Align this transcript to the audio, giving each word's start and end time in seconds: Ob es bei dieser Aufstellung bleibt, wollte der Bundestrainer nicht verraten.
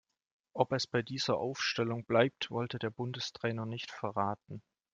Ob 0.55 0.71
es 0.73 0.87
bei 0.87 1.03
dieser 1.03 1.37
Aufstellung 1.37 2.05
bleibt, 2.05 2.49
wollte 2.49 2.79
der 2.79 2.89
Bundestrainer 2.89 3.67
nicht 3.67 3.91
verraten. 3.91 4.63